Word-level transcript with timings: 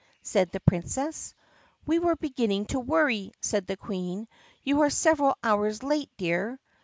said 0.23 0.51
the 0.51 0.59
Princess. 0.61 1.35
"We 1.85 1.99
were 1.99 2.15
beginning 2.15 2.65
to 2.73 2.79
worry," 2.79 3.33
said 3.39 3.67
the 3.67 3.77
Queen. 3.77 4.27
"You 4.63 4.81
are 4.81 4.89
several 4.89 5.37
hours 5.43 5.83
late, 5.83 6.09
dear." 6.17 6.59